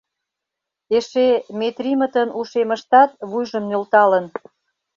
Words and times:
Эше 0.97 1.27
Метримытын 1.59 2.29
ушемыштат 2.39 3.09
вуйжым 3.29 3.63
нӧлталын... 3.69 4.25